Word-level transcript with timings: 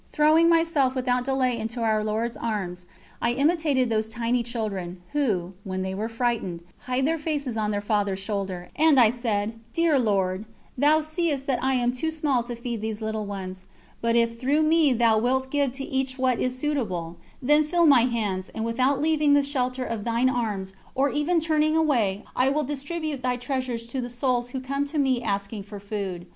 Throwing 0.11 0.49
myself 0.49 0.95
without 0.95 1.25
delay 1.25 1.59
into 1.59 1.79
Our 1.81 2.03
Lord's 2.03 2.35
Arms, 2.35 2.87
I 3.21 3.33
imitated 3.33 3.91
those 3.91 4.09
tiny 4.09 4.41
children, 4.41 4.99
who, 5.11 5.53
when 5.63 5.83
they 5.83 5.93
are 5.93 6.09
frightened, 6.09 6.63
hide 6.79 7.05
their 7.05 7.19
faces 7.19 7.55
on 7.55 7.69
their 7.69 7.81
father's 7.81 8.17
shoulder, 8.17 8.69
and 8.75 8.99
I 8.99 9.11
said: 9.11 9.59
"Dear 9.73 9.99
Lord, 9.99 10.45
Thou 10.75 11.01
seest 11.01 11.45
that 11.45 11.59
I 11.61 11.75
am 11.75 11.93
too 11.93 12.09
small 12.09 12.41
to 12.45 12.55
feed 12.55 12.81
these 12.81 12.99
little 13.03 13.27
ones, 13.27 13.67
but 14.01 14.15
if 14.15 14.39
through 14.39 14.63
me 14.63 14.91
Thou 14.91 15.19
wilt 15.19 15.51
give 15.51 15.71
to 15.73 15.83
each 15.83 16.17
what 16.17 16.39
is 16.39 16.57
suitable, 16.57 17.17
then 17.39 17.63
fill 17.63 17.85
my 17.85 18.05
hands, 18.05 18.49
and 18.55 18.65
without 18.65 19.03
leaving 19.03 19.35
the 19.35 19.43
shelter 19.43 19.85
of 19.85 20.03
Thine 20.03 20.31
Arms, 20.31 20.73
or 20.95 21.11
even 21.11 21.39
turning 21.39 21.77
away, 21.77 22.25
I 22.35 22.49
will 22.49 22.63
distribute 22.63 23.21
Thy 23.21 23.37
treasures 23.37 23.83
to 23.83 24.01
the 24.01 24.09
souls 24.09 24.49
who 24.49 24.61
come 24.61 24.83
to 24.85 24.97
me 24.97 25.21
asking 25.21 25.61
for 25.61 25.79
food. 25.79 26.25